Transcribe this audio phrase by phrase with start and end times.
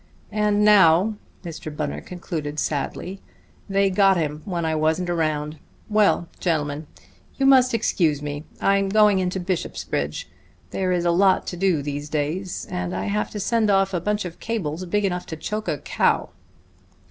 [0.31, 1.13] And now,"
[1.43, 1.69] Mr.
[1.77, 3.21] Bunner concluded sadly,
[3.69, 5.59] "they got him when I wasn't around.
[5.89, 6.87] Well, gentlemen,
[7.37, 8.43] you must excuse me.
[8.59, 10.27] I am going in to Bishopsbridge.
[10.71, 14.01] There is a lot to do these days, and I have to send off a
[14.01, 16.29] bunch of cables big enough to choke a cow."